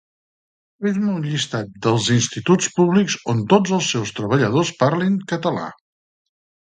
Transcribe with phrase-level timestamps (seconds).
[0.85, 5.69] Fes-me un llistat dels Instituts Públics on tots els seus treballadors parlin català